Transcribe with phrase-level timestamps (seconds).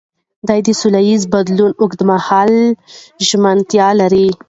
[0.47, 2.63] ده د سولهییز بدلون اوږدمهاله
[3.27, 4.27] ژمنتیا لري.